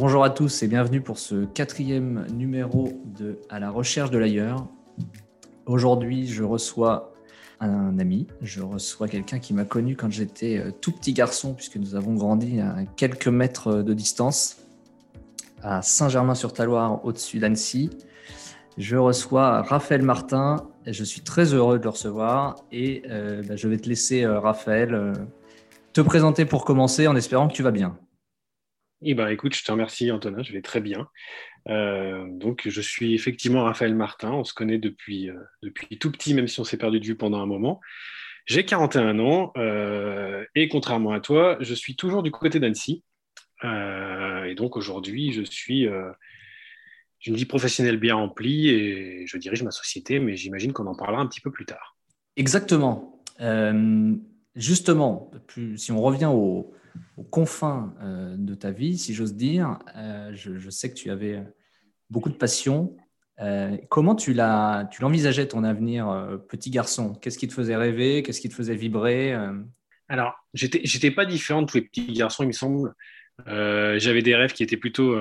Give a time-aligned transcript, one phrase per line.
[0.00, 4.64] Bonjour à tous et bienvenue pour ce quatrième numéro de À la recherche de l'ailleurs.
[5.66, 7.12] Aujourd'hui, je reçois
[7.58, 11.78] un ami, je reçois quelqu'un qui m'a connu quand j'étais euh, tout petit garçon, puisque
[11.78, 14.58] nous avons grandi à quelques mètres de distance,
[15.64, 17.90] à Saint-Germain-sur-Taloire, au-dessus d'Annecy.
[18.76, 23.56] Je reçois Raphaël Martin, et je suis très heureux de le recevoir, et euh, bah,
[23.56, 25.12] je vais te laisser, euh, Raphaël,
[25.92, 27.98] te présenter pour commencer en espérant que tu vas bien.
[29.02, 31.08] Eh ben, écoute, je te remercie Antonin, je vais très bien.
[31.68, 36.34] Euh, donc, je suis effectivement Raphaël Martin, on se connaît depuis, euh, depuis tout petit,
[36.34, 37.80] même si on s'est perdu de vue pendant un moment.
[38.46, 43.04] J'ai 41 ans euh, et contrairement à toi, je suis toujours du côté d'Annecy.
[43.62, 45.86] et donc aujourd'hui, je suis
[47.26, 51.20] une vie professionnelle bien remplie et je dirige ma société, mais j'imagine qu'on en parlera
[51.20, 51.96] un petit peu plus tard.
[52.36, 53.22] Exactement.
[54.58, 55.30] Justement,
[55.76, 56.74] si on revient au,
[57.16, 59.78] aux confins euh, de ta vie, si j'ose dire.
[59.96, 61.42] Euh, je, sais que tu avais
[62.10, 62.96] beaucoup de passion.
[63.40, 67.14] Euh, comment tu l'envisageais ton avenir, petit garçon?
[67.14, 68.22] Qu'est-ce qui te faisait rêver?
[68.22, 69.36] Qu'est-ce qui te faisait vibrer
[70.08, 72.94] Alors, j'étais pas différent de tous les petits garçons, il me semble.
[73.46, 75.16] J'avais des rêves qui étaient plutôt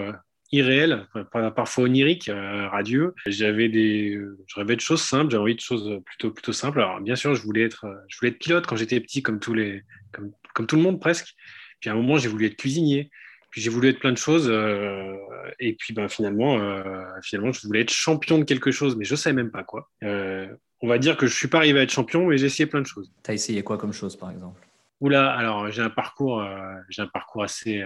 [0.51, 3.13] irréels, parfois oniriques, radieux.
[3.25, 6.79] J'avais des, je rêvais de choses simples, j'avais envie de choses plutôt plutôt simples.
[6.79, 9.53] Alors bien sûr, je voulais être, je voulais être pilote quand j'étais petit, comme tous
[9.53, 11.35] les, comme, comme tout le monde presque.
[11.79, 13.09] Puis à un moment, j'ai voulu être cuisinier.
[13.49, 14.47] Puis j'ai voulu être plein de choses.
[14.49, 15.15] Euh,
[15.59, 19.13] et puis ben, finalement, euh, finalement, je voulais être champion de quelque chose, mais je
[19.13, 19.89] ne savais même pas quoi.
[20.03, 20.47] Euh,
[20.81, 22.67] on va dire que je ne suis pas arrivé à être champion, mais j'ai essayé
[22.67, 23.11] plein de choses.
[23.23, 24.61] Tu as essayé quoi comme chose, par exemple?
[24.99, 26.43] Oula, alors j'ai un parcours,
[26.89, 27.83] j'ai un parcours assez,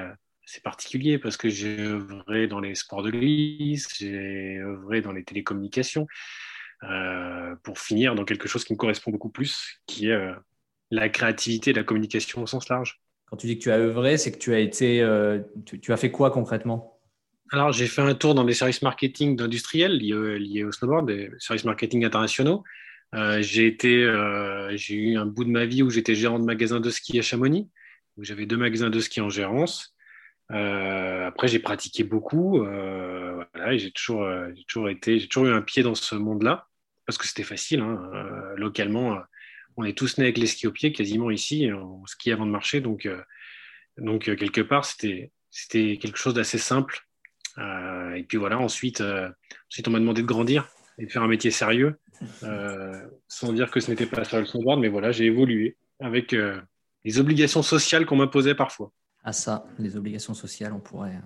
[0.52, 5.23] assez particulier parce que j'ai œuvré dans les sports de glisse, j'ai œuvré dans les
[5.23, 6.07] télécommunications,
[7.63, 10.33] pour finir dans quelque chose qui me correspond beaucoup plus, qui est
[10.91, 13.02] la créativité et la communication au sens large.
[13.25, 15.97] Quand tu dis que tu as œuvré, c'est que tu as été, euh, tu, as
[15.97, 17.00] fait quoi concrètement?
[17.51, 21.63] Alors, j'ai fait un tour dans des services marketing d'industriels liés, au snowboard, des services
[21.63, 22.63] marketing internationaux.
[23.16, 26.45] Euh, j'ai été, euh, j'ai eu un bout de ma vie où j'étais gérant de
[26.45, 27.69] magasin de ski à Chamonix,
[28.17, 29.95] où j'avais deux magasins de ski en gérance.
[30.51, 32.59] Après, j'ai pratiqué beaucoup.
[32.59, 34.29] Voilà, j'ai toujours,
[34.67, 36.67] toujours été, j'ai toujours eu un pied dans ce monde-là
[37.06, 37.81] parce que c'était facile.
[37.81, 38.12] Hein,
[38.57, 39.17] localement,
[39.78, 42.51] on est tous nés avec les skis au pied quasiment ici, on skie avant de
[42.51, 42.81] marcher.
[42.81, 43.22] Donc, euh,
[43.97, 47.00] donc euh, quelque part, c'était, c'était quelque chose d'assez simple.
[47.57, 49.03] Euh, et puis voilà, ensuite,
[49.69, 52.00] ensuite on m'a demandé de grandir et de faire un métier sérieux,
[53.28, 56.35] sans dire que ce n'était pas ça le snowboard, mais voilà, j'ai évolué avec
[57.03, 58.94] les obligations sociales qu'on m'imposait parfois.
[59.24, 61.22] Ah ça, les obligations sociales, on pourrait,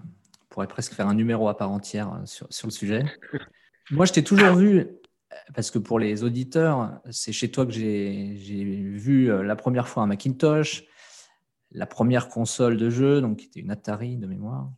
[0.50, 3.04] pourrait presque faire un numéro à part entière sur, sur le sujet.
[3.92, 4.88] Moi, je t'ai toujours vu
[5.54, 10.04] parce que pour les auditeurs, c'est chez toi que j'ai vu euh, la première fois
[10.04, 10.84] un Macintosh,
[11.72, 14.72] la première console de jeu, donc qui était une Atari de mémoire,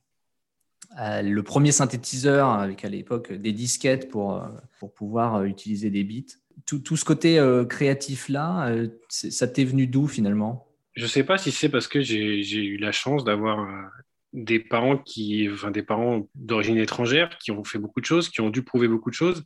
[1.00, 4.48] euh, le premier synthétiseur avec à l'époque des disquettes pour, euh,
[4.80, 6.28] pour pouvoir utiliser des bits.
[6.66, 7.40] Tout, tout ce côté
[7.70, 8.76] créatif-là,
[9.10, 10.67] ça t'est venu d'où finalement?
[10.98, 13.66] Je ne sais pas si c'est parce que j'ai eu la chance d'avoir
[14.34, 18.42] des parents qui, enfin, des parents d'origine étrangère qui ont fait beaucoup de choses, qui
[18.42, 19.46] ont dû prouver beaucoup de choses.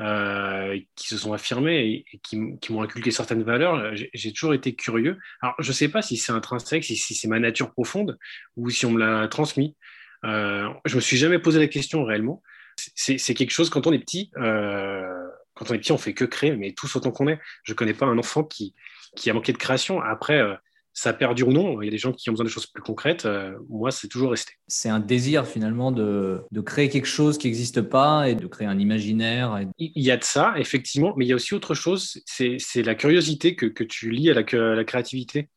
[0.00, 5.18] Euh, qui se sont affirmés et, qui, m'ont inculqué certaines valeurs, j'ai toujours été curieux.
[5.40, 8.16] Alors, je ne sais pas si c'est intrinsèque, si, si c'est ma nature profonde
[8.56, 9.76] ou si on me l'a transmis.
[10.24, 12.44] Euh, je me suis jamais posé la question réellement.
[12.76, 16.24] C'est quelque chose, quand on est petit, euh, quand on est petit, on fait que
[16.24, 17.40] créer, mais tous autant qu'on est.
[17.64, 18.76] Je ne connais pas un enfant qui,
[19.16, 20.00] qui a manqué de création.
[20.00, 20.54] Après, euh,
[20.98, 21.80] ça perdure ou non.
[21.80, 23.24] Il y a des gens qui ont besoin de choses plus concrètes.
[23.24, 24.54] Euh, moi, c'est toujours resté.
[24.66, 28.66] C'est un désir finalement de, de créer quelque chose qui n'existe pas et de créer
[28.66, 29.60] un imaginaire.
[29.78, 32.20] Il y a de ça, effectivement, mais il y a aussi autre chose.
[32.26, 35.48] C'est la curiosité que, que, tu lis à la, la créativité.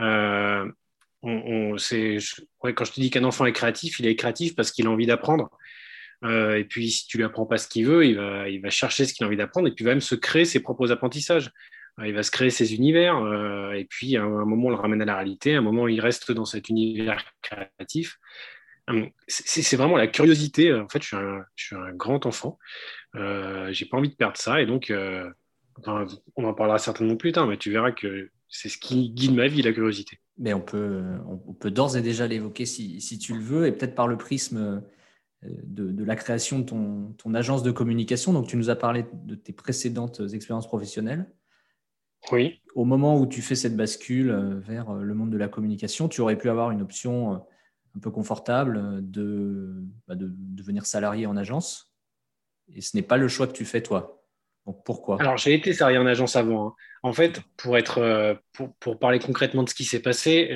[0.00, 0.66] Euh,
[1.22, 4.86] on, ouais, quand je te dis qu'un enfant est créatif, il est créatif parce qu'il
[4.86, 5.50] a envie d'apprendre.
[6.24, 8.70] Euh, et puis, si tu lui apprends pas ce qu'il veut, il va, il va
[8.70, 10.90] chercher ce qu'il a envie d'apprendre et puis il va même se créer ses propres
[10.90, 11.50] apprentissages.
[11.98, 14.76] Euh, il va se créer ses univers, euh, et puis à un moment, on le
[14.76, 18.18] ramène à la réalité, à un moment, il reste dans cet univers créatif.
[18.88, 20.72] Hum, c'est vraiment la curiosité.
[20.72, 22.58] En fait, je suis un, grand enfant.
[23.16, 25.28] Euh, j'ai pas envie de perdre ça, et donc, euh,
[26.36, 29.46] on en parlera certainement plus tard, mais tu verras que c'est ce qui guide ma
[29.46, 30.20] vie, la curiosité.
[30.38, 31.02] Mais on peut,
[31.64, 34.82] d'ores et déjà l'évoquer si, tu le veux, et peut-être par le prisme
[35.42, 38.32] de, de, la création de ton, agence de communication.
[38.32, 41.26] Donc, tu nous as parlé de tes précédentes expériences professionnelles.
[42.32, 42.60] Oui.
[42.74, 46.08] Au moment où tu fais cette bascule euh, vers euh, le monde de la communication,
[46.08, 47.36] tu aurais pu avoir une option euh,
[47.96, 51.92] un peu confortable de, bah, de devenir salarié en agence.
[52.74, 54.22] Et ce n'est pas le choix que tu fais toi.
[54.66, 55.18] Donc pourquoi?
[55.20, 56.68] Alors j'ai été salarié en agence avant.
[56.68, 56.74] Hein.
[57.02, 60.50] En fait, pour, être, pour, pour, parler concrètement de ce qui s'est passé,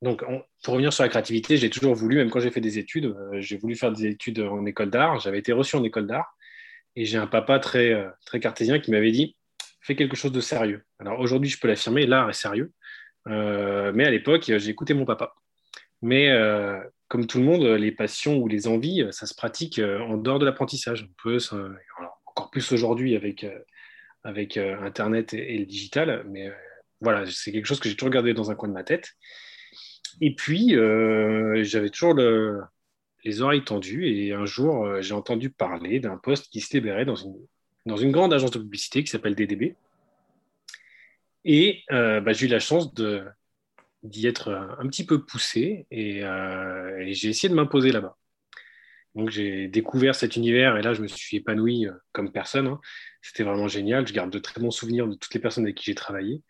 [0.00, 0.24] donc,
[0.64, 3.56] pour revenir sur la créativité, j'ai toujours voulu, même quand j'ai fait des études, j'ai
[3.56, 5.20] voulu faire des études en école d'art.
[5.20, 6.36] J'avais été reçu en école d'art
[6.96, 7.94] et j'ai un papa très,
[8.26, 9.36] très cartésien qui m'avait dit
[9.82, 10.84] fais quelque chose de sérieux.
[10.98, 12.72] Alors aujourd'hui, je peux l'affirmer, l'art est sérieux.
[13.26, 15.34] mais à l'époque, j'ai écouté mon papa.
[16.00, 16.30] Mais
[17.08, 20.46] comme tout le monde, les passions ou les envies, ça se pratique en dehors de
[20.46, 21.08] l'apprentissage.
[21.08, 21.38] On peut,
[22.26, 23.46] encore plus aujourd'hui avec,
[24.24, 26.50] avec Internet et, le digital, mais
[27.00, 29.12] voilà, c'est quelque chose que j'ai toujours gardé dans un coin de ma tête.
[30.20, 30.70] Et puis,
[31.64, 32.14] j'avais toujours
[33.24, 37.16] les oreilles tendues et un jour, j'ai entendu parler d'un poste qui se libérait dans
[37.16, 37.34] une,
[37.86, 39.74] dans une grande agence de publicité qui s'appelle DDB.
[41.44, 42.94] Et bah, j'ai eu la chance
[44.02, 48.16] d'y être un petit peu poussé euh, et, j'ai essayé de m'imposer là-bas.
[49.14, 52.66] Donc j'ai découvert cet univers et là je me suis épanoui euh, comme personne.
[52.66, 52.80] Hein.
[53.20, 54.06] C'était vraiment génial.
[54.06, 56.42] Je garde de très bons souvenirs de toutes les personnes avec qui j'ai travaillé.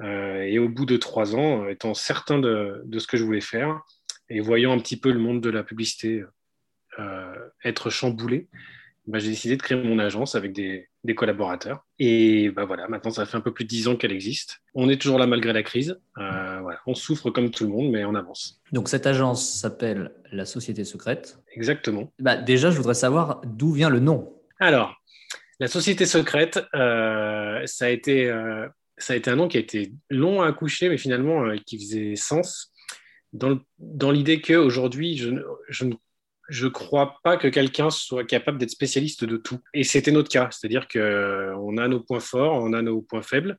[0.00, 3.80] Euh, et au bout de trois ans, étant certain de, ce que je voulais faire
[4.28, 6.24] et voyant un petit peu le monde de la publicité
[7.64, 8.48] être chamboulé,
[9.06, 11.84] bah, j'ai décidé de créer mon agence avec des, collaborateurs.
[11.98, 14.60] Et bah, voilà, maintenant, ça fait un peu plus de dix ans qu'elle existe.
[14.74, 16.00] On est toujours là malgré la crise.
[16.18, 16.80] Euh, voilà.
[16.86, 18.60] On souffre comme tout le monde, mais on avance.
[18.70, 21.38] Donc, cette agence s'appelle la Société Secrète.
[21.54, 22.12] Exactement.
[22.18, 24.32] Bah, déjà, je voudrais savoir d'où vient le nom.
[24.60, 24.94] Alors,
[25.58, 28.68] la Société Secrète, euh, ça, a été, euh,
[28.98, 32.16] ça a été un nom qui a été long à accoucher, mais finalement qui faisait
[32.16, 32.72] sens
[33.32, 35.30] dans, dans l'idée qu'aujourd'hui, je,
[35.68, 35.94] je ne
[36.48, 39.60] je ne crois pas que quelqu'un soit capable d'être spécialiste de tout.
[39.74, 43.58] Et c'était notre cas, c'est-à-dire qu'on a nos points forts, on a nos points faibles.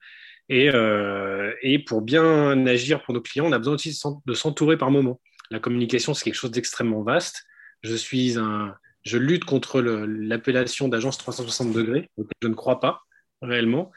[0.50, 4.78] Et, euh, et, pour bien agir pour nos clients, on a besoin aussi de s'entourer
[4.78, 5.22] par moments.
[5.52, 7.44] La communication, c'est quelque chose d'extrêmement vaste.
[7.82, 12.10] Je suis un, je lutte contre l'appellation d'agence 360 degrés,
[12.42, 13.02] je ne crois pas
[13.42, 13.92] réellement.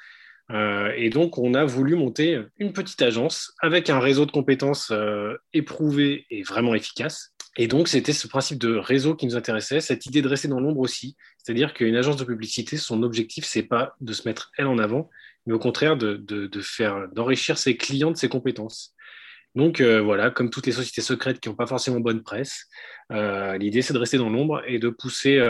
[0.53, 4.91] Euh, et donc, on a voulu monter une petite agence avec un réseau de compétences
[4.93, 7.35] euh, éprouvé et vraiment efficace.
[7.57, 10.61] Et donc, c'était ce principe de réseau qui nous intéressait, cette idée de rester dans
[10.61, 11.17] l'ombre aussi.
[11.39, 15.09] C'est-à-dire qu'une agence de publicité, son objectif, c'est pas de se mettre elle en avant,
[15.47, 18.95] mais au contraire de, de, faire, d'enrichir ses clients de ses compétences.
[19.55, 22.67] Donc euh, voilà, comme toutes les sociétés secrètes qui n'ont pas forcément bonne presse,
[23.11, 25.41] l'idée c'est de rester dans l'ombre et de pousser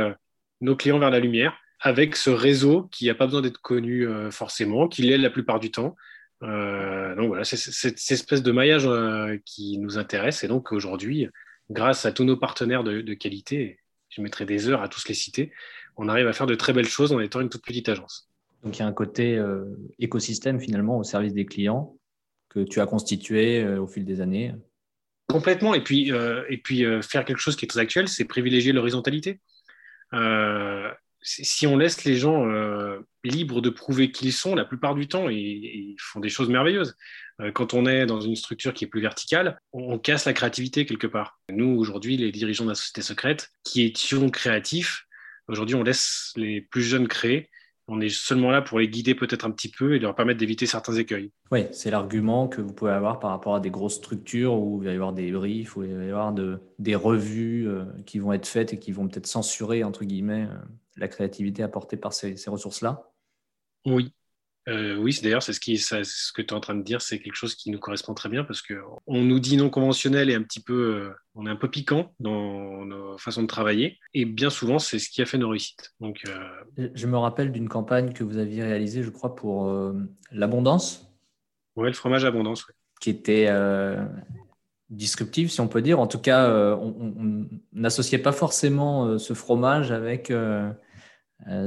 [0.60, 4.30] nos clients vers la lumière avec ce réseau qui n'a pas besoin d'être connu euh,
[4.30, 5.94] forcément, qui l'est la plupart du temps.
[6.42, 10.44] Euh, donc voilà, c'est cette espèce de maillage euh, qui nous intéresse.
[10.44, 11.28] Et donc aujourd'hui,
[11.70, 13.78] grâce à tous nos partenaires de, qualité,
[14.08, 15.52] je mettrai des heures à tous les citer,
[15.96, 18.28] on arrive à faire de très belles choses en étant une toute petite agence.
[18.62, 19.42] Donc il y a un côté
[19.98, 21.96] écosystème finalement au service des clients
[22.48, 24.54] que tu as constitué au fil des années.
[25.28, 25.74] Complètement.
[25.74, 26.10] Et puis,
[26.48, 29.40] et puis faire quelque chose qui est très actuel, c'est privilégier l'horizontalité
[31.26, 35.08] si on laisse les gens euh, libres de prouver qui ils sont, la plupart du
[35.08, 36.96] temps, ils, font des choses merveilleuses.
[37.40, 40.86] Euh, quand on est dans une structure qui est plus verticale, on, casse la créativité
[40.86, 41.40] quelque part.
[41.50, 45.06] Nous, aujourd'hui, les dirigeants de la société secrète, qui étions créatifs,
[45.48, 47.50] aujourd'hui, on laisse les plus jeunes créer.
[47.88, 50.66] On est seulement là pour les guider peut-être un petit peu et leur permettre d'éviter
[50.66, 51.30] certains écueils.
[51.52, 54.86] Oui, c'est l'argument que vous pouvez avoir par rapport à des grosses structures où il
[54.86, 56.34] va y avoir des briefs, où il va y avoir
[56.78, 60.48] des revues euh, qui vont être faites et qui vont peut-être censurer, entre guillemets,
[60.96, 63.12] la créativité apportée par ces, ressources-là
[63.84, 64.12] Oui.
[64.68, 67.20] Euh, oui, d'ailleurs, c'est ce, qui, ce que tu es en train de dire, c'est
[67.20, 70.42] quelque chose qui nous correspond très bien parce qu'on nous dit non conventionnel et un
[70.42, 74.50] petit peu, euh, on est un peu piquant dans nos façons de travailler et bien
[74.50, 75.94] souvent, c'est ce qui a fait nos réussites.
[76.00, 79.72] Donc, euh, Je me rappelle d'une campagne que vous aviez réalisée, je crois, pour
[80.32, 81.12] l'abondance.
[81.76, 82.74] Oui, le fromage abondance, oui.
[83.00, 83.48] Qui était
[84.88, 86.00] disruptive, si on peut dire.
[86.00, 90.32] En tout cas, on n'associait pas forcément ce fromage avec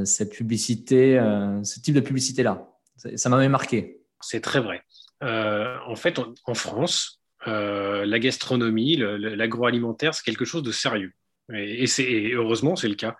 [0.04, 1.18] cette publicité,
[1.64, 2.69] ce type de publicité-là.
[3.16, 3.98] Ça, m'avait marqué.
[4.20, 4.84] C'est très vrai.
[5.24, 11.14] Euh, en fait, en France, la gastronomie, l'agroalimentaire, c'est quelque chose de sérieux.
[11.54, 13.16] Et, et heureusement, c'est le cas.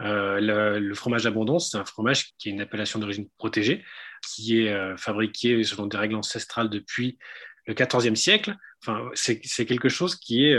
[0.00, 3.84] le, fromage abondance, c'est un fromage qui est une appellation d'origine protégée,
[4.22, 7.18] qui est fabriqué selon des règles ancestrales depuis
[7.66, 8.54] le XIVe siècle.
[8.82, 10.56] Enfin, c'est quelque chose qui est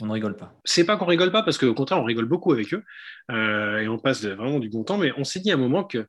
[0.00, 0.54] on ne rigole pas.
[0.64, 2.82] C'est pas qu'on rigole pas, parce qu'au contraire, on rigole beaucoup avec eux
[3.30, 4.98] euh, et on passe vraiment du bon temps.
[4.98, 6.06] Mais on s'est dit à un moment que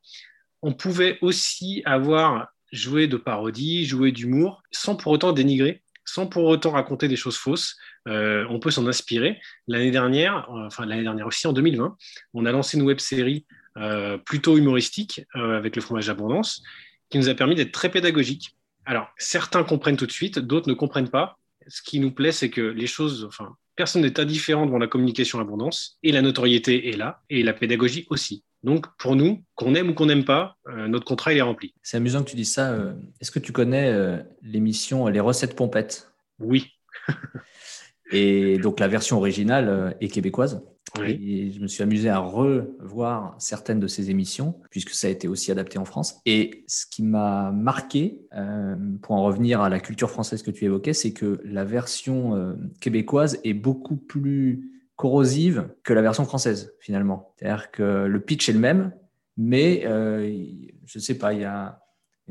[0.62, 6.46] on pouvait aussi avoir joué de parodie, joué d'humour, sans pour autant dénigrer, sans pour
[6.46, 7.78] autant raconter des choses fausses.
[8.08, 9.40] Euh, on peut s'en inspirer.
[9.68, 11.98] L'année dernière, enfin l'année dernière aussi, en 2020,
[12.34, 13.46] on a lancé une web série
[13.78, 16.64] euh, plutôt humoristique avec le fromage d'abondance,
[17.10, 18.56] qui nous a permis d'être très pédagogique.
[18.86, 21.38] Alors, certains comprennent tout de suite, d'autres ne comprennent pas.
[21.68, 25.40] Ce qui nous plaît, c'est que les choses, enfin, personne n'est indifférent devant la communication
[25.40, 28.44] abondance, et la notoriété est là, et la pédagogie aussi.
[28.62, 31.74] Donc, pour nous, qu'on aime ou qu'on n'aime pas, euh, notre contrat, il est rempli.
[31.82, 32.74] C'est amusant que tu dises ça.
[32.74, 36.12] Euh, est-ce que tu connais euh, l'émission Les recettes pompettes?
[36.38, 36.74] Oui.
[38.12, 40.62] Et donc la version originale est québécoise.
[41.00, 45.28] Et je me suis amusé à revoir certaines de ces émissions, puisque ça a été
[45.28, 46.20] aussi adapté en France.
[46.26, 50.66] Et ce qui m'a marqué, euh, pour en revenir à la culture française que tu
[50.66, 56.74] évoquais, c'est que la version euh, québécoise est beaucoup plus corrosive que la version française,
[56.80, 57.34] finalement.
[57.38, 58.92] C'est-à-dire que le pitch est le même,
[59.38, 61.81] mais je ne sais pas, il y a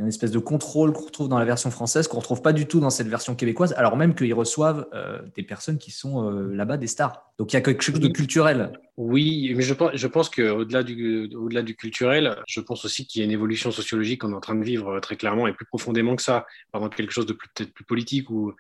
[0.00, 2.66] une espèce de contrôle qu'on retrouve dans la version française, qu'on ne retrouve pas du
[2.66, 6.54] tout dans cette version québécoise, alors même qu'ils reçoivent euh, des personnes qui sont euh,
[6.54, 7.30] là-bas des stars.
[7.38, 8.73] Donc il y a quelque chose de culturel.
[8.97, 13.21] Oui, mais je pense, je pense qu'au-delà du, au-delà du culturel, je pense aussi qu'il
[13.21, 15.52] y a une évolution sociologique qu'on est en train de vivre euh, très clairement et
[15.52, 16.47] plus profondément que ça.
[16.73, 18.54] Par exemple, quelque chose de peut-être plus politique où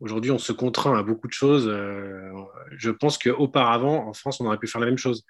[0.00, 1.70] aujourd'hui on se contraint à beaucoup de choses.
[2.76, 5.24] je pense qu'auparavant, en France, on aurait pu faire la même chose.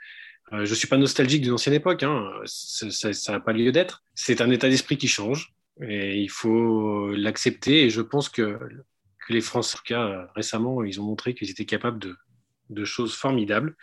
[0.52, 2.30] je ne suis pas nostalgique d'une ancienne époque, hein.
[2.44, 4.04] ça n'a pas lieu d'être.
[4.14, 5.55] C'est un état d'esprit qui change.
[5.82, 7.84] Et il faut l'accepter.
[7.84, 8.58] Et je pense que,
[9.28, 11.98] les Français, en tout cas récemment, ils ont montré qu'ils étaient capables
[12.70, 13.76] de, choses formidables.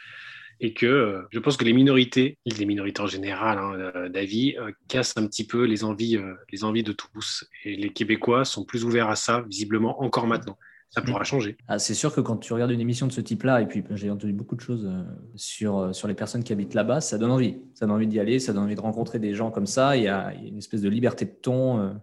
[0.60, 4.72] Et que je pense que les minorités, les minorités en général hein, euh, d'avis, euh,
[4.88, 7.44] cassent un petit peu les envies, euh, les envies de tous.
[7.66, 10.58] Et les Québécois sont plus ouverts à ça, visiblement, encore maintenant
[10.94, 11.26] ça pourra mm.
[11.26, 11.58] changer.
[11.68, 13.96] Ah, c'est sûr que quand tu regardes une émission de ce type-là, et puis ben,
[13.96, 15.04] j'ai entendu beaucoup de choses euh,
[15.36, 17.58] sur, euh, sur les personnes qui habitent là-bas, ça donne envie.
[17.74, 19.98] Ça donne envie d'y aller, ça donne envie de rencontrer des gens comme ça.
[19.98, 21.94] Il y a, une espèce de liberté de ton euh,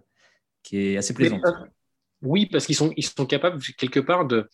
[0.61, 1.41] qui est assez plaisante.
[2.21, 4.47] Oui, parce qu'ils sont, ils sont capables quelque part de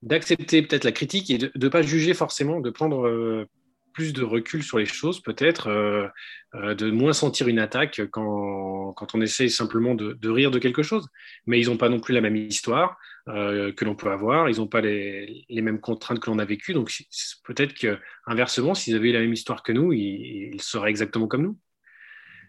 [0.00, 3.46] d'accepter peut-être la critique et de ne pas juger forcément, de prendre
[3.92, 5.68] plus de recul sur les choses, peut-être,
[6.54, 10.84] de moins sentir une attaque quand, quand on essaye simplement de, de, rire de quelque
[10.84, 11.08] chose.
[11.46, 12.96] Mais ils n'ont pas non plus la même histoire.
[13.28, 14.48] Euh, que l'on peut avoir.
[14.48, 16.72] Ils n'ont pas les, mêmes contraintes que l'on a vécues.
[16.72, 16.90] Donc
[17.44, 21.58] peut-être qu'inversement, s'ils avaient eu la même histoire que nous, ils, seraient exactement comme nous.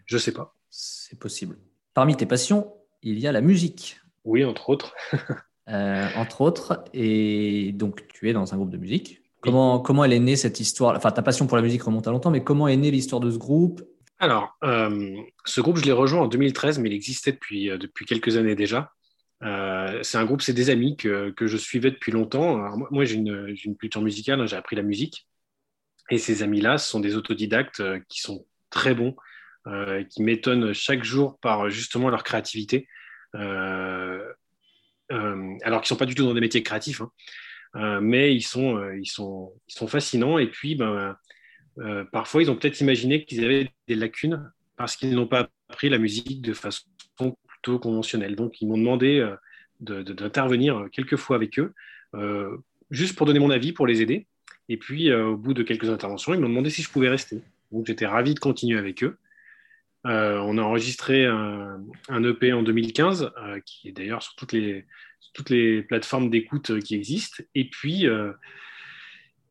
[0.06, 0.56] Je ne sais pas.
[0.70, 1.58] C'est possible.
[1.92, 2.72] Parmi tes passions,
[3.02, 4.00] il y a la musique.
[4.24, 4.94] Oui, entre autres.
[5.68, 6.82] Euh, entre autres.
[6.94, 9.20] Et donc, tu es dans un groupe de musique.
[9.40, 10.96] Comment, comment elle est née cette histoire?
[10.96, 13.30] Enfin, ta passion pour la musique remonte à longtemps, mais comment est née l'histoire de
[13.30, 13.80] ce groupe?
[14.18, 18.36] Alors, euh, ce groupe, je l'ai rejoint en 2013, mais il existait depuis, depuis quelques
[18.36, 18.92] années déjà.
[19.42, 22.76] Euh, c'est un groupe, c'est des amis que, que, je suivais depuis longtemps.
[22.90, 25.26] moi, j'ai une, une, culture musicale, hein, j'ai appris la musique.
[26.10, 29.16] Et ces amis-là, ce sont des autodidactes euh, qui sont très bons,
[29.66, 32.86] euh, qui m'étonnent chaque jour par justement leur créativité.
[33.32, 34.26] alors
[35.08, 37.00] qu'ils ne sont pas du tout dans des métiers créatifs,
[37.74, 38.00] hein.
[38.00, 40.38] mais ils sont, ils, sont, ils sont fascinants.
[40.38, 41.16] Et puis, ben,
[42.12, 45.98] parfois, ils ont peut-être imaginé qu'ils avaient des lacunes parce qu'ils n'ont pas appris la
[45.98, 46.86] musique de façon
[47.62, 48.36] conventionnel.
[48.36, 49.18] Donc, ils m'ont demandé
[49.88, 51.72] euh, d'intervenir quelques fois avec eux,
[52.14, 52.56] euh,
[52.90, 54.26] juste pour donner mon avis, pour les aider.
[54.68, 57.40] Et puis, euh, au bout de quelques interventions, ils m'ont demandé si je pouvais rester.
[57.72, 59.16] Donc, j'étais ravi de continuer avec eux.
[60.04, 63.32] on a enregistré un, EP en 2015,
[63.64, 67.42] qui est d'ailleurs sur toutes les, plateformes d'écoute qui existent.
[67.54, 68.06] Et puis,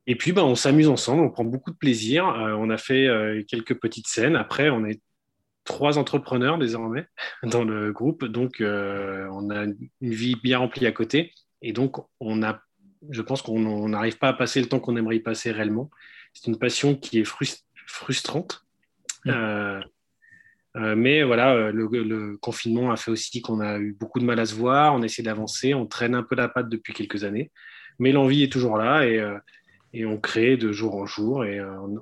[0.07, 2.25] et puis ben, on s'amuse ensemble, on prend beaucoup de plaisir.
[2.25, 4.35] on a fait quelques petites scènes.
[4.35, 4.99] Après, on est
[5.69, 7.05] trois entrepreneurs désormais
[7.43, 11.97] dans le groupe, donc euh, on a une vie bien remplie à côté, et donc
[12.19, 12.59] on a,
[13.11, 15.89] je pense qu'on n'arrive pas à passer le temps qu'on aimerait y passer réellement.
[16.33, 17.27] C'est une passion qui est
[17.85, 18.65] frustrante,
[19.27, 19.79] euh,
[20.75, 24.45] euh, mais voilà, le, confinement a fait aussi qu'on a eu beaucoup de mal à
[24.45, 27.51] se voir, on essaie d'avancer, on traîne un peu la patte depuis quelques années,
[27.99, 29.23] mais l'envie est toujours là et,
[29.93, 31.43] et, on crée de jour en jour.
[31.45, 31.59] Et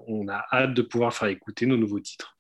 [0.08, 2.37] on a hâte de pouvoir faire écouter nos nouveaux titres.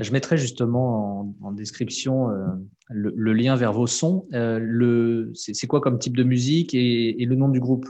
[0.00, 2.46] Je mettrai justement en, description euh,
[2.88, 4.26] le, lien vers vos sons.
[4.32, 7.86] Euh, c'est quoi comme type de musique et, le nom du groupe?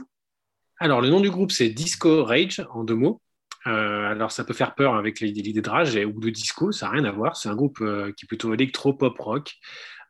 [0.79, 3.21] Alors, le nom du groupe, c'est Disco Rage, en deux mots.
[3.67, 6.93] Euh, alors, ça peut faire peur avec l'idée de rage ou de disco, ça n'a
[6.93, 7.37] rien à voir.
[7.37, 9.53] C'est un groupe qui est plutôt électro-pop-rock.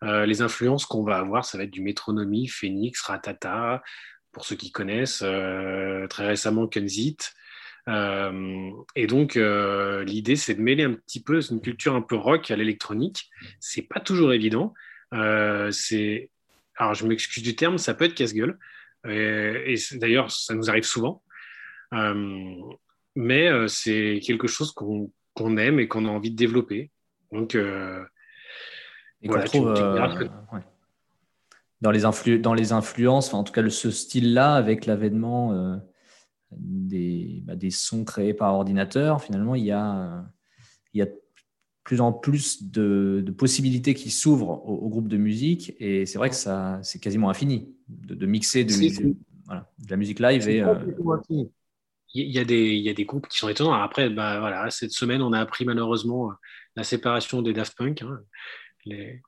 [0.02, 3.84] les influences qu'on va avoir, ça va être du Métronomie, Phoenix, Ratata,
[4.32, 5.24] pour ceux qui connaissent,
[6.10, 7.18] très récemment Kunzit.
[7.88, 12.16] Euh, et donc, euh, l'idée, c'est de mêler un petit peu une culture un peu
[12.16, 13.30] rock à l'électronique.
[13.60, 14.74] C'est pas toujours évident.
[15.14, 16.30] Euh, c'est,
[16.76, 18.58] alors, je m'excuse du terme, ça peut être casse-gueule.
[19.08, 21.24] Et, d'ailleurs, ça nous arrive souvent.
[23.16, 26.92] mais c'est quelque chose qu'on aime et qu'on a envie de développer.
[27.32, 29.74] Donc, et voilà, trouve,
[31.82, 35.82] dans, les dans les influences, en tout cas ce style-là, avec l'avènement
[36.58, 40.26] des, bah, des, sons créés par ordinateur, finalement, il y a,
[40.94, 41.08] il y a
[41.84, 45.74] plus en plus de, possibilités qui s'ouvrent au, groupe de musique.
[45.80, 49.16] Et c'est vrai que ça, c'est quasiment infini de, mixer de,
[49.46, 50.48] voilà, de, la musique live.
[50.48, 50.76] Et, euh,
[52.14, 53.74] il, y a des, il y a des groupes qui sont étonnants.
[53.74, 56.32] Après, bah, voilà, cette semaine, on a appris malheureusement
[56.76, 58.02] la séparation des Daft Punk.
[58.04, 58.22] Hein.
[58.86, 59.22] Les,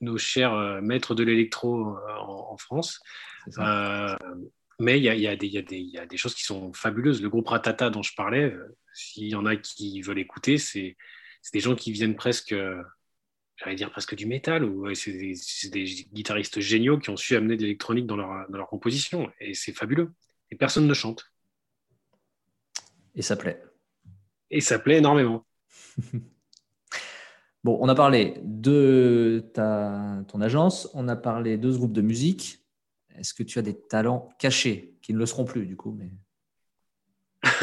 [0.00, 3.00] nos chers maîtres de l'électro en, France.
[4.80, 7.22] Mais il y a, y, a y a, des choses qui sont fabuleuses.
[7.22, 8.54] Le groupe Ratata dont je parlais,
[8.92, 10.96] s'il y en a qui veulent écouter, c'est
[11.52, 12.54] des gens qui viennent presque
[13.62, 15.12] j'allais dire presque du métal, ou c'est
[15.70, 19.54] des, guitaristes géniaux qui ont su amener de l'électronique dans leur, dans leur composition, et
[19.54, 20.12] c'est fabuleux.
[20.50, 21.30] Et personne ne chante.
[23.14, 23.62] Et ça plaît.
[24.50, 25.46] Et ça plaît énormément.
[27.64, 32.02] bon, on a parlé de ta, ton agence, on a parlé de ce groupe de
[32.02, 32.59] musique.
[33.20, 36.10] Est-ce que tu as des talents cachés, qui ne le seront plus du coup mais...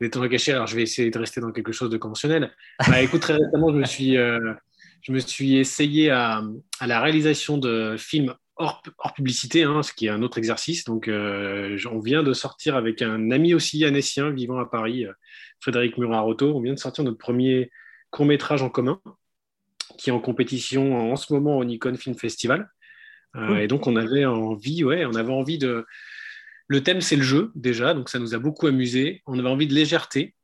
[0.00, 2.54] des talents cachés, alors je vais essayer de rester dans quelque chose de conventionnel.
[2.88, 4.52] Bah, écoute, très récemment, je me suis, euh,
[5.02, 6.42] je me suis essayé à,
[6.80, 8.82] la réalisation de films hors,
[9.14, 10.84] publicité, hein, ce qui est un autre exercice.
[10.84, 15.12] Donc, euh, on vient de sortir avec un ami aussi annécien vivant à Paris, euh,
[15.60, 16.54] Frédéric Murat-Roto.
[16.54, 17.70] On vient de sortir notre premier
[18.10, 19.00] court métrage en commun,
[19.98, 22.70] qui est en compétition en ce moment au Nikon Film Festival.
[23.36, 25.86] Euh, et donc, on avait envie, ouais, on avait envie de.
[26.66, 29.22] Le thème, c'est le jeu déjà, donc ça nous a beaucoup amusé.
[29.26, 30.34] On avait envie de légèreté,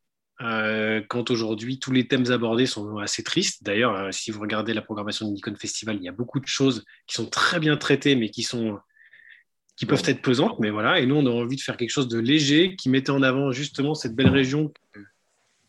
[0.42, 3.62] euh, quand aujourd'hui tous les thèmes abordés sont assez tristes.
[3.62, 6.46] D'ailleurs, euh, si vous regardez la programmation du Nikon Festival, il y a beaucoup de
[6.46, 8.78] choses qui sont très bien traitées, mais qui sont
[9.76, 10.58] qui peuvent être pesantes.
[10.58, 13.10] Mais voilà, et nous, on a envie de faire quelque chose de léger qui mettait
[13.10, 14.72] en avant justement cette belle région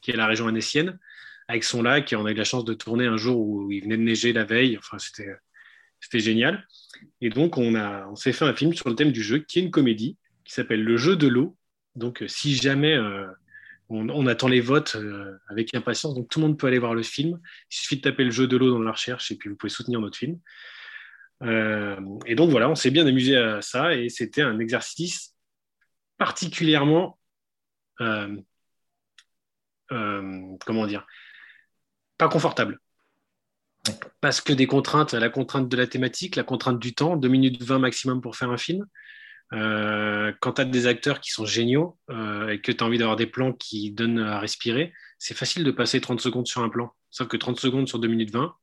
[0.01, 0.99] qui est la région annécienne,
[1.47, 2.11] avec son lac.
[2.11, 4.33] Et on a eu la chance de tourner un jour où il venait de neiger
[4.33, 4.77] la veille.
[4.77, 5.31] Enfin, c'était
[6.01, 6.67] c'était génial.
[7.21, 9.61] Et donc, on, on s'est fait un film sur le thème du jeu, qui est
[9.61, 11.57] une comédie, qui s'appelle Le jeu de l'eau.
[11.95, 13.27] Donc, si jamais euh,
[13.91, 17.03] on, attend les votes euh, avec impatience, donc tout le monde peut aller voir le
[17.03, 17.39] film.
[17.69, 19.69] Il suffit de taper le jeu de l'eau dans la recherche et puis vous pouvez
[19.69, 20.39] soutenir notre film.
[21.43, 25.35] Euh, et donc voilà, on s'est bien amusé à ça et c'était un exercice
[26.17, 27.19] particulièrement,
[27.99, 28.37] euh,
[29.89, 31.05] comment dire,
[32.17, 32.79] pas confortable.
[34.19, 37.63] Parce que des contraintes, la contrainte de la thématique, la contrainte du temps, 2 minutes
[37.63, 38.85] 20 maximum pour faire un film,
[39.53, 42.97] euh, quand tu as des acteurs qui sont géniaux euh, et que tu as envie
[42.97, 46.69] d'avoir des plans qui donnent à respirer, c'est facile de passer 30 secondes sur un
[46.69, 46.93] plan.
[47.09, 48.55] Sauf que 30 secondes sur 2 minutes 20,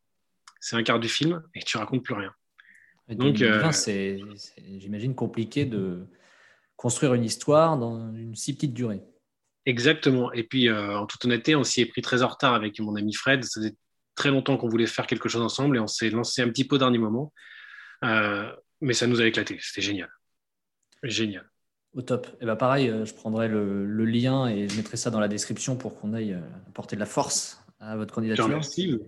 [0.60, 2.32] c'est un quart du film et tu racontes plus rien.
[3.08, 4.20] Donc, euh, c'est,
[4.78, 6.06] j'imagine, compliqué de
[6.76, 9.02] construire une histoire dans une si petite durée.
[9.66, 10.32] Exactement.
[10.32, 13.12] Et puis, en toute honnêteté, on s'y est pris très en retard avec mon ami
[13.12, 13.44] Fred.
[13.44, 13.74] Ça faisait
[14.18, 16.76] très longtemps qu'on voulait faire quelque chose ensemble et on s'est lancé un petit peu
[16.76, 17.32] au dernier moment.
[18.02, 19.58] mais ça nous a éclaté.
[19.60, 20.10] C'était génial.
[21.02, 21.48] Génial.
[21.94, 22.26] Au top.
[22.40, 25.76] Et bah pareil, euh, je prendrai le, lien et je mettrai ça dans la description
[25.76, 28.48] pour qu'on aille euh, apporter de la force à votre candidature.
[28.48, 28.98] Merci.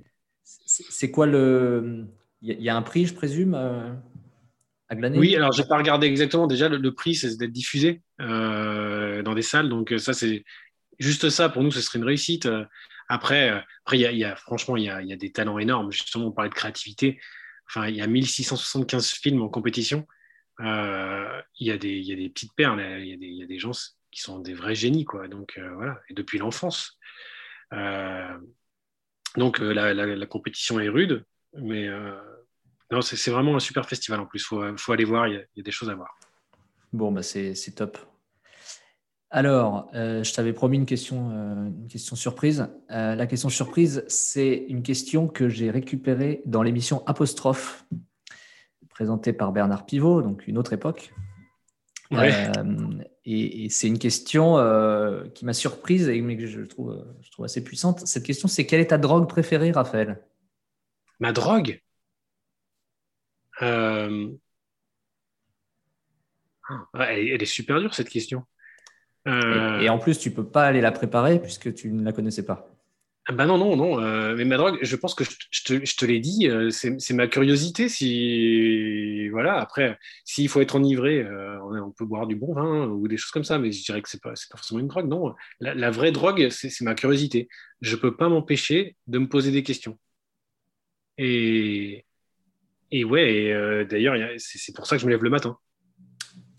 [0.42, 2.06] C'est quoi le.
[2.42, 3.92] Il y, a un prix, je présume, euh,
[4.88, 5.18] à glaner?
[5.18, 6.46] Oui, alors je n'ai pas regardé exactement.
[6.46, 9.68] Déjà, le, prix, c'est d'être diffusé dans des salles.
[9.68, 10.44] Donc, ça, c'est
[10.98, 11.50] juste ça.
[11.50, 12.48] Pour nous, ce serait une réussite.
[13.10, 13.48] Après,
[13.84, 15.90] après y a, franchement, il y a, y a, des talents énormes.
[15.90, 17.20] Justement, on parlait de créativité.
[17.68, 20.06] Enfin, il y a 1675 films en compétition.
[20.60, 23.58] Euh, il y, a des, y a des petites perles, il y, y, a des
[23.58, 23.72] gens
[24.12, 25.26] qui sont des vrais génies, quoi.
[25.26, 26.98] Donc euh, voilà, et depuis l'enfance.
[27.72, 28.38] Euh,
[29.36, 31.88] donc la, la, compétition est rude, mais
[32.90, 34.40] non, c'est vraiment un super festival en plus.
[34.40, 36.16] Il faut, faut, aller voir, il y, a des choses à voir.
[36.92, 37.98] Bon, bah c'est top.
[39.30, 42.68] Alors, je t'avais promis une question, une question surprise.
[42.88, 47.84] la question surprise, c'est une question que j'ai récupérée dans l'émission Apostrophe
[49.00, 51.10] présenté par Bernard Pivot, donc une autre époque.
[52.12, 57.30] Euh, et, c'est une question euh, qui m'a surprise et mais que je trouve, je
[57.30, 58.06] trouve assez puissante.
[58.06, 60.20] Cette question, c'est quelle est ta drogue préférée, Raphaël?
[61.18, 61.80] Ma drogue?
[63.62, 64.28] Euh,
[66.68, 68.44] ah, elle, est super dure, cette question.
[69.26, 72.44] Et, et, en plus, tu peux pas aller la préparer puisque tu ne la connaissais
[72.44, 72.70] pas.
[73.30, 74.00] Ah bah non, non, non.
[74.02, 77.12] Euh, mais ma drogue, je pense que je, te, je te l'ai dit, euh, c'est
[77.12, 77.88] ma curiosité.
[77.88, 83.06] Si voilà, après, s'il faut être enivré, euh, on, peut boire du bon vin ou
[83.08, 83.58] des choses comme ça.
[83.58, 85.06] Mais je dirais que c'est pas, pas forcément une drogue.
[85.06, 87.48] Non, la, vraie drogue, c'est ma curiosité.
[87.82, 89.98] Je peux pas m'empêcher de me poser des questions.
[91.18, 92.04] Et
[92.90, 95.58] et ouais, d'ailleurs, c'est pour ça que je me lève le matin.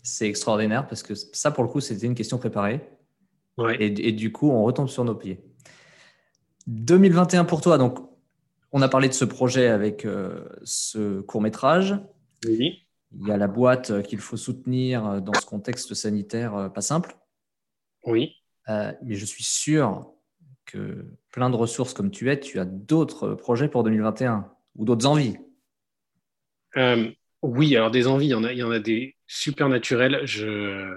[0.02, 2.80] C'est extraordinaire parce que ça, pour le coup, c'était une question préparée.
[3.58, 3.76] Ouais.
[3.78, 5.44] et du coup, on retombe sur nos pieds.
[6.66, 7.98] 2021 pour toi, donc
[8.72, 11.98] on a parlé de ce projet avec euh, ce court métrage.
[12.46, 12.86] Oui.
[13.14, 17.16] Il y a la boîte qu'il faut soutenir dans ce contexte sanitaire euh, pas simple.
[18.06, 18.34] Oui.
[18.68, 20.10] Euh, mais je suis sûr
[20.64, 25.06] que plein de ressources comme tu es, tu as d'autres projets pour 2021 ou d'autres
[25.06, 25.36] envies.
[27.42, 30.20] oui, alors des envies, il y en a, il y en a des super naturelles.
[30.24, 30.94] Je,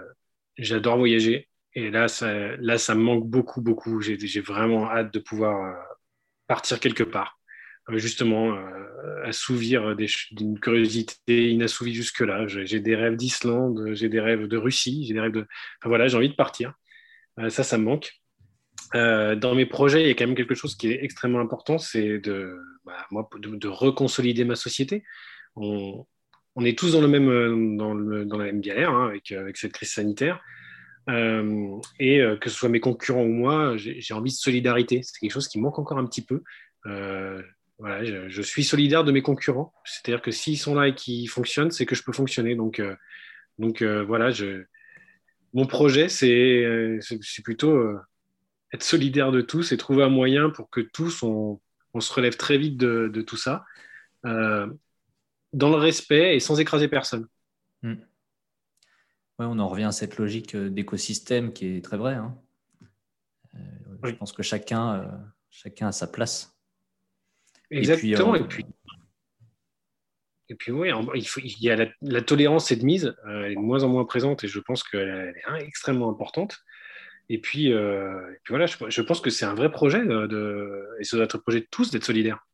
[0.57, 1.49] j'adore voyager.
[1.73, 4.01] Et là, ça, là, ça me manque beaucoup, beaucoup.
[4.01, 5.83] J'ai vraiment hâte de pouvoir euh,
[6.47, 7.39] partir quelque part.
[7.89, 8.57] justement
[9.23, 9.95] assouvir
[10.31, 12.47] d'une curiosité inassouvie jusque-là.
[12.47, 15.41] J'ai des rêves d'Islande, j'ai des rêves de Russie, j'ai des rêves de.
[15.41, 16.73] Enfin, voilà, j'ai envie de partir.
[17.49, 18.11] ça, ça me manque.
[18.93, 22.19] dans mes projets, il y a quand même quelque chose qui est extrêmement important, c'est
[22.19, 25.03] de, bah, moi, de, reconsolider ma société.
[25.55, 26.05] On,
[26.55, 29.57] on, est tous dans, le même, dans, le, dans la même galère hein, avec, avec,
[29.57, 30.41] cette crise sanitaire.
[31.07, 35.01] Euh, et euh, que ce soit mes concurrents ou moi, j'ai envie de solidarité.
[35.03, 36.41] C'est quelque chose qui manque encore un petit peu.
[36.87, 37.41] Euh,
[37.77, 39.73] voilà, je, suis solidaire de mes concurrents.
[39.83, 42.55] C'est-à-dire que s'ils sont là et qu'ils fonctionnent, c'est que je peux fonctionner.
[42.55, 42.81] Donc,
[43.59, 44.31] donc voilà,
[45.53, 46.99] mon projet, c'est
[47.43, 47.77] plutôt
[48.73, 51.59] être solidaire de tous et trouver un moyen pour que tous, on,
[51.93, 53.65] on se relève très vite de tout ça,
[55.53, 57.27] dans le respect et sans écraser personne.
[57.81, 57.95] Mm
[59.39, 62.15] on en revient à cette logique euh, d'écosystème qui est très vraie.
[62.15, 62.37] Hein.
[63.55, 63.59] Euh,
[64.03, 65.07] je pense que chacun, euh,
[65.49, 66.57] chacun a sa place.
[67.71, 68.35] Exactement.
[68.35, 68.65] Et puis,
[70.47, 73.55] et puis, oui, il, faut, il y a la, tolérance est de mise, elle est
[73.55, 76.59] de moins en moins présente et je pense qu'elle est hein, extrêmement importante.
[77.29, 77.73] Et puis,
[78.47, 81.61] voilà, je, pense que c'est un vrai projet de, et ça doit être un projet
[81.61, 82.45] de tous d'être solidaire.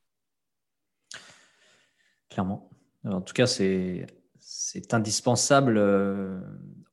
[2.29, 2.70] Clairement.
[3.05, 6.39] En tout cas, c'est indispensable euh,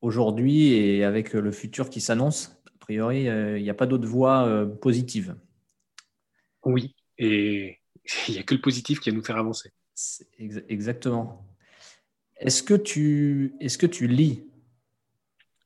[0.01, 2.57] aujourd'hui et avec le futur qui s'annonce.
[2.66, 5.37] A priori, euh, il n'y a pas d'autre voie euh, positive.
[6.64, 7.79] Oui, et
[8.29, 9.73] il n'y a que le positif qui va nous faire avancer.
[10.68, 11.44] Exactement.
[12.38, 14.44] Est-ce que tu, est-ce que tu lis?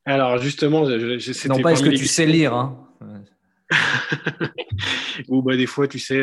[0.05, 2.55] Alors justement, je, non pas est-ce que tu sais lire.
[2.55, 2.88] Hein.
[5.28, 6.20] Ou bah, des fois, tu sais,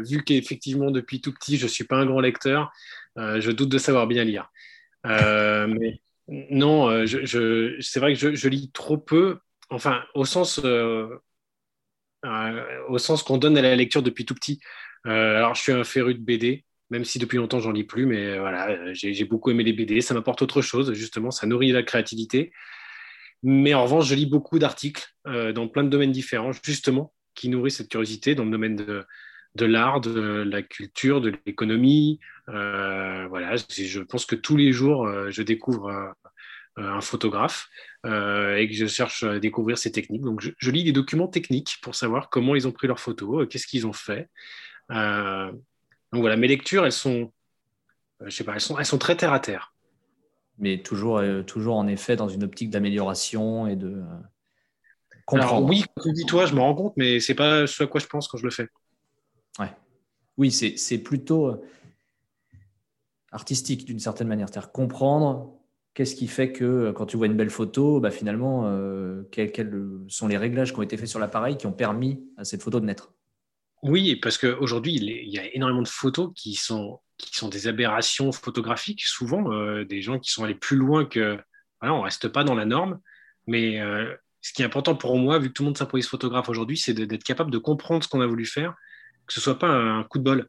[0.00, 2.72] vu qu'effectivement depuis tout petit, je ne suis pas un grand lecteur,
[3.16, 4.50] je doute de savoir bien lire.
[5.06, 9.38] Euh, mais non, euh, je, c'est vrai que je, lis trop peu,
[9.70, 11.08] enfin, au sens, euh,
[12.88, 14.60] au sens qu'on donne à la lecture depuis tout petit.
[15.04, 18.38] alors, je suis un féru de BD, même si depuis longtemps j'en lis plus, mais
[18.38, 22.52] voilà, j'ai beaucoup aimé les BD, ça m'apporte autre chose, justement, ça nourrit la créativité.
[23.42, 27.76] Mais en revanche, je lis beaucoup d'articles dans plein de domaines différents, justement, qui nourrissent
[27.76, 32.18] cette curiosité dans le domaine de, l'art, de la culture, de l'économie.
[32.48, 36.12] Euh, voilà, je pense que tous les jours, euh, je découvre euh,
[36.76, 37.68] un photographe
[38.04, 40.22] et que je cherche à découvrir ses techniques.
[40.22, 43.66] Donc, je, lis des documents techniques pour savoir comment ils ont pris leurs photos, qu'est-ce
[43.66, 44.28] qu'ils ont fait.
[44.90, 45.60] donc
[46.12, 47.32] voilà, mes lectures, elles sont,
[48.24, 49.74] je sais pas, elles sont, elles sont très terre à terre.
[50.58, 54.02] Mais toujours, toujours en effet dans une optique d'amélioration et de
[55.24, 55.54] comprendre.
[55.54, 58.00] Alors, oui, tu dis toi, je me rends compte, mais c'est pas ce à quoi
[58.00, 58.68] je pense quand je le fais.
[59.58, 59.70] Ouais.
[60.38, 61.60] Oui, c'est plutôt euh,
[63.32, 64.48] artistique d'une certaine manière.
[64.48, 65.58] C'est-à-dire comprendre
[65.94, 69.52] qu'est-ce qui fait que euh, quand tu vois une belle photo, bah, finalement, euh, quels,
[70.08, 72.80] sont les réglages qui ont été faits sur l'appareil qui ont permis à cette photo
[72.80, 73.12] de naître.
[73.82, 78.32] Oui, parce qu'aujourd'hui, il y a énormément de photos qui sont, qui sont des aberrations
[78.32, 81.38] photographiques, souvent des gens qui sont allés plus loin que...
[81.80, 82.98] Voilà, on ne reste pas dans la norme,
[83.46, 83.80] mais
[84.40, 86.92] ce qui est important pour moi, vu que tout le monde s'improvise photographe aujourd'hui, c'est
[86.92, 88.74] d'être capable de comprendre ce qu'on a voulu faire
[89.28, 90.48] que ce soit pas un coup de bol.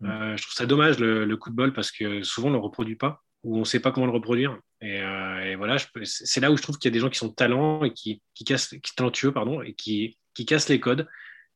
[0.00, 0.06] Mm.
[0.06, 2.62] Euh, je trouve ça dommage le, coup de bol parce que souvent on ne le
[2.62, 4.58] reproduit pas ou on ne sait pas comment le reproduire.
[4.80, 7.30] Et, euh, voilà, c'est là où je trouve qu'il y a des gens qui sont
[7.30, 11.08] talents et qui, cassent, qui talentueux pardon, et qui, qui cassent les codes.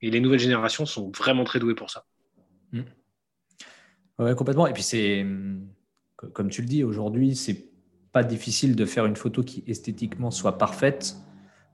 [0.02, 2.04] Et les nouvelles générations sont vraiment très douées pour ça.
[2.72, 2.82] Mm.
[4.18, 4.66] Oui, complètement.
[4.66, 5.26] Et puis c'est,
[6.32, 7.66] comme tu le dis, aujourd'hui, c'est
[8.12, 11.16] pas difficile de faire une photo qui esthétiquement soit parfaite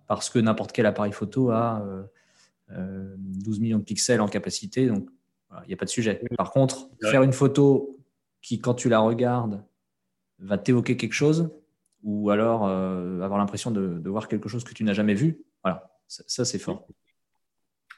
[0.09, 1.85] parce que n'importe quel appareil photo a
[2.71, 5.09] euh, 12 millions de pixels en capacité, donc
[5.65, 6.21] il n'y a pas de sujet.
[6.37, 7.99] Par contre, faire une photo
[8.41, 9.63] qui, quand tu la regardes,
[10.39, 11.51] va t'évoquer quelque chose,
[12.03, 15.97] ou alors euh, avoir l'impression de, voir quelque chose que tu n'as jamais vu, voilà,
[16.09, 16.87] ça, c'est fort.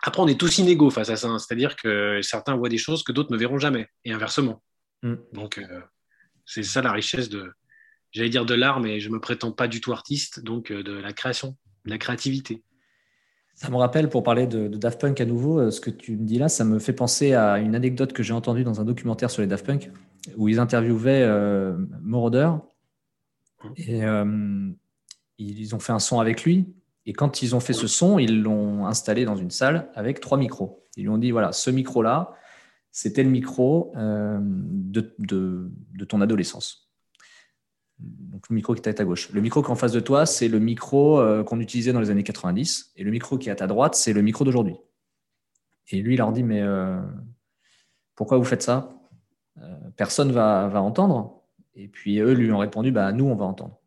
[0.07, 1.38] Après, on est tous inégaux face à ça, hein.
[1.38, 4.62] c'est-à-dire que certains voient des choses que d'autres ne verront jamais, et inversement.
[5.03, 5.14] Mm.
[5.33, 5.81] Donc, euh,
[6.45, 7.51] c'est ça la richesse de,
[8.12, 10.83] j'allais dire de l'art, mais je ne me prétends pas du tout artiste, donc euh,
[10.83, 12.62] de la création, de la créativité.
[13.55, 16.27] Ça me rappelle, pour parler de, Daft Punk à nouveau, euh, ce que tu me
[16.27, 19.31] dis là, ça me fait penser à une anecdote que j'ai entendue dans un documentaire
[19.31, 19.90] sur les Daft Punk,
[20.37, 22.51] où ils interviewaient euh, Moroder.
[23.77, 24.69] Et euh,
[25.38, 26.67] ils ont fait un son avec lui.
[27.07, 30.38] Et quand ils ont fait ce son, ils l'ont installé dans une salle avec trois
[30.38, 30.83] micros.
[30.97, 32.33] Ils lui ont dit voilà, ce micro-là,
[32.93, 36.85] c'était le micro de, de ton adolescence
[37.99, 39.31] donc le micro qui est à ta gauche.
[39.33, 42.01] Le micro qui est en face de toi, c'est le micro euh, qu'on utilisait dans
[42.01, 42.93] les années 90.
[42.97, 44.77] Et le micro qui est à ta droite, c'est le micro d'aujourd'hui.
[45.90, 47.01] Et lui, il leur dit, mais euh,
[48.14, 48.97] pourquoi vous faites ça?
[49.59, 51.43] Euh, Personne va, va entendre.
[51.75, 53.81] Et puis eux lui ont répondu, bah, nous, on va entendre.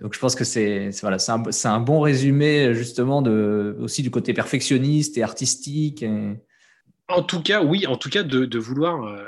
[0.00, 4.32] Donc je pense que c'est voilà, un, un, bon résumé justement de, aussi du côté
[4.32, 6.04] perfectionniste et artistique.
[7.12, 9.26] En tout cas, oui, en tout cas, de, vouloir, euh,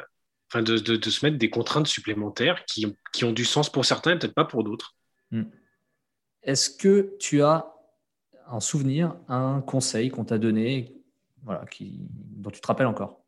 [0.50, 2.86] enfin, de, se mettre des contraintes supplémentaires qui,
[3.22, 4.96] ont du sens pour certains et peut-être pas pour d'autres.
[5.30, 5.44] Hmm.
[6.42, 7.66] Est-ce que tu as
[8.46, 10.94] un souvenir, un conseil qu'on t'a donné,
[11.42, 13.22] voilà, qui, dont tu te rappelles encore?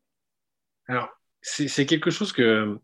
[0.87, 1.09] Alors,
[1.41, 2.79] c'est quelque chose que,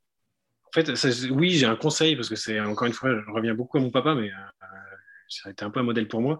[0.75, 3.77] en fait, oui, j'ai un conseil parce que c'est encore une fois, je reviens beaucoup
[3.77, 4.65] à mon papa, mais euh,
[5.29, 6.39] ça a été un peu un modèle pour moi.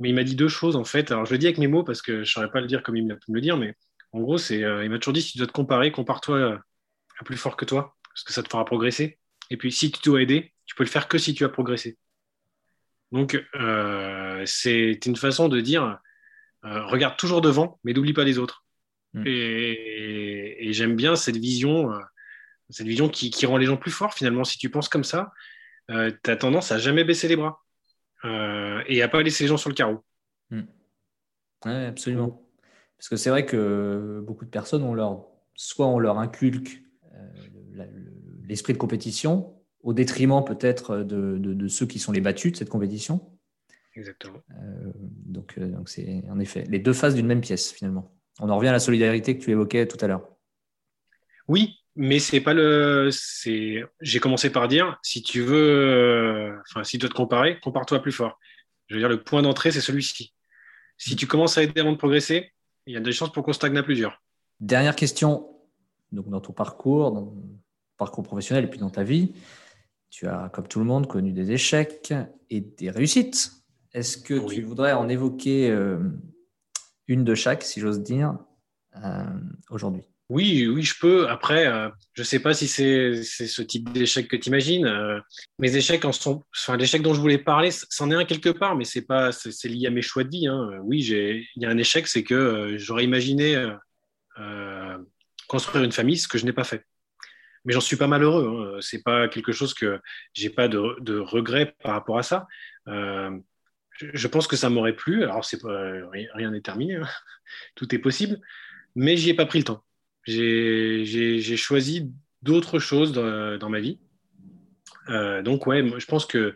[0.00, 1.12] Mais il m'a dit deux choses en fait.
[1.12, 2.82] Alors je le dis avec mes mots parce que je ne saurais pas le dire
[2.82, 3.76] comme il m'a pu me le dire, mais
[4.12, 6.58] en gros, c'est, euh, il m'a toujours dit si tu dois te comparer, compare-toi euh,
[7.20, 9.18] à plus fort que toi, parce que ça te fera progresser.
[9.50, 11.96] Et puis si tu dois aider, tu peux le faire que si tu as progressé.
[13.12, 15.98] Donc euh, c'est une façon de dire
[16.64, 18.64] regarde toujours devant, mais n'oublie pas les autres.
[19.12, 19.22] Mm.
[19.26, 21.92] Et, j'aime bien cette vision,
[22.70, 24.44] cette vision qui, qui, rend les gens plus forts finalement.
[24.44, 25.32] Si tu penses comme ça,
[25.88, 27.64] tu as tendance à jamais baisser les bras.
[28.24, 30.02] Euh, et à pas laisser les gens sur le carreau.
[30.50, 30.62] Oui,
[31.66, 32.42] absolument.
[32.98, 36.82] Parce que c'est vrai que beaucoup de personnes, leur, soit on leur inculque
[37.14, 37.86] euh,
[38.46, 42.70] l'esprit de compétition, au détriment peut-être de, de, ceux qui sont les battus de cette
[42.70, 43.38] compétition.
[43.94, 44.42] Exactement.
[44.50, 48.14] Euh, donc, donc c'est en effet les deux faces d'une même pièce finalement.
[48.40, 50.28] On en revient à la solidarité que tu évoquais tout à l'heure.
[51.48, 53.10] Oui, mais c'est pas le.
[53.12, 53.84] C'est.
[54.00, 58.00] J'ai commencé par dire, si tu veux, euh, enfin, si tu dois te comparer, compare-toi
[58.00, 58.38] plus fort.
[58.88, 60.34] Je veux dire, le point d'entrée, c'est celui-ci.
[60.98, 62.52] Si tu commences à aider avant de progresser,
[62.86, 64.22] il y a des chances pour qu'on stagne à plusieurs.
[64.60, 65.48] Dernière question.
[66.12, 67.60] Donc, dans ton parcours, dans ton
[67.96, 69.34] parcours professionnel et puis dans ta vie,
[70.10, 72.14] tu as, comme tout le monde, connu des échecs
[72.50, 73.50] et des réussites.
[73.92, 75.98] Est-ce que tu voudrais en évoquer euh,
[77.08, 78.38] une de chaque, si j'ose dire,
[78.96, 79.24] euh,
[79.70, 80.04] aujourd'hui?
[80.30, 81.28] Oui, oui, je peux.
[81.28, 84.86] Après, euh, je ne sais pas si c'est ce type d'échec que tu imagines.
[84.86, 85.20] Euh,
[85.58, 86.42] mes échecs en sont.
[86.56, 89.32] Enfin, l'échec dont je voulais parler, c'en est un quelque part, mais c'est pas.
[89.32, 90.46] C'est lié à mes choix de vie.
[90.46, 90.78] Hein.
[90.82, 93.54] Oui, il y a un échec, c'est que euh, j'aurais imaginé
[95.48, 96.84] construire une famille, ce que je n'ai pas fait.
[97.66, 98.76] Mais j'en suis pas malheureux.
[98.76, 98.78] Hein.
[98.80, 100.00] C'est pas quelque chose que
[100.32, 102.46] j'ai pas de, regret par rapport à ça.
[102.86, 105.24] Je, pense que ça m'aurait plu.
[105.24, 105.46] Alors,
[106.34, 106.96] rien n'est terminé.
[106.96, 107.08] Hein.
[107.76, 108.40] Tout est possible,
[108.94, 109.83] mais j'y ai pas pris le temps
[110.26, 112.10] j'ai choisi
[112.42, 113.98] d'autres choses dans, ma vie.
[115.08, 116.54] Euh, donc, ouais, je pense que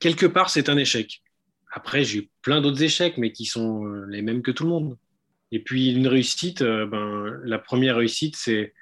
[0.00, 1.22] quelque part, c'est un échec.
[1.72, 4.70] Après, j'ai eu plein d'autres échecs, mais qui sont euh, les mêmes que tout le
[4.70, 4.98] monde.
[5.52, 8.74] Et puis, une réussite, euh, ben, la première réussite, c'est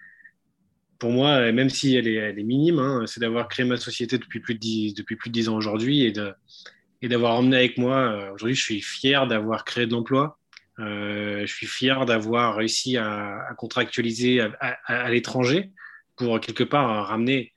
[0.98, 4.18] pour moi, même si elle est, elle est minime, hein, c'est d'avoir créé ma société
[4.18, 7.78] depuis plus de 10, depuis plus de 10 ans aujourd'hui et d'avoir et emmené avec
[7.78, 8.30] moi.
[8.34, 10.39] aujourd'hui, je suis fier d'avoir créé de l'emploi, euh,
[10.80, 15.72] je suis fier d'avoir réussi à, contractualiser à, l'étranger
[16.16, 17.54] pour quelque part ramener,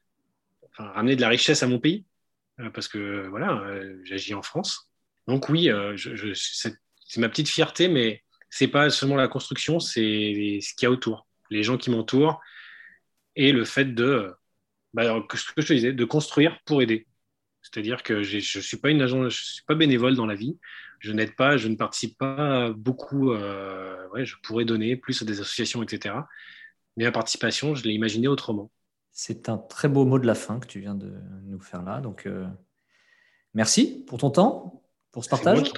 [0.78, 2.06] ramener de la richesse à mon pays,
[2.60, 4.90] euh, parce que voilà, euh, j'agis en France.
[5.28, 5.70] Donc oui,
[6.36, 10.92] c'est ma petite fierté, mais c'est pas seulement la construction, c'est ce qu'il y a
[10.92, 12.42] autour, les gens qui m'entourent
[13.36, 14.34] et le fait de,
[14.94, 17.08] bah, que je disais, de construire pour aider.
[17.62, 20.58] C'est-à-dire que je ne suis pas une je suis pas bénévole dans la vie
[21.04, 23.34] je n'aide pas, je ne participe pas beaucoup.
[23.34, 26.16] Euh, ouais, je pourrais donner plus à des associations, etc.
[26.96, 28.72] Mais ma participation, je l'ai imaginé autrement.
[29.12, 31.14] C'est un très beau mot de la fin que tu viens de
[31.44, 32.00] nous faire là.
[32.00, 32.48] Donc, euh,
[33.54, 35.74] merci pour ton temps, pour ce partage.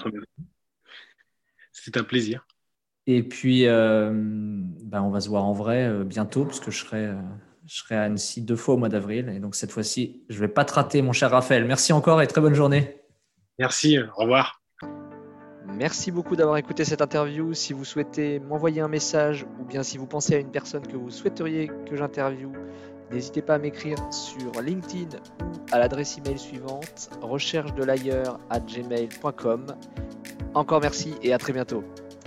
[1.72, 2.46] C'est un plaisir.
[3.08, 7.12] Et puis, euh, ben on va se voir en vrai bientôt, parce que je serai,
[7.66, 9.30] je serai à Annecy deux fois au mois d'avril.
[9.30, 11.66] Et donc, cette fois-ci, je ne vais pas te rater, mon cher Raphaël.
[11.66, 13.02] Merci encore et très bonne journée.
[13.58, 14.62] Merci, au revoir.
[15.74, 17.54] Merci beaucoup d'avoir écouté cette interview.
[17.54, 20.96] Si vous souhaitez m'envoyer un message ou bien si vous pensez à une personne que
[20.96, 22.54] vous souhaiteriez que j'interviewe,
[23.12, 28.60] n'hésitez pas à m'écrire sur LinkedIn ou à l'adresse email suivante recherche de l'ailleurs à
[28.60, 29.68] gmail.com.
[30.54, 31.84] Encore merci et à très bientôt.